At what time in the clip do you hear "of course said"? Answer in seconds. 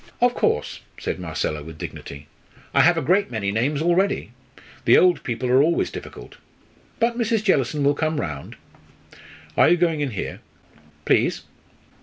0.19-1.19